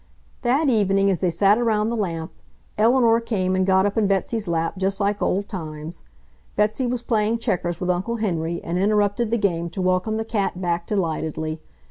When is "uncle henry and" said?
7.91-8.79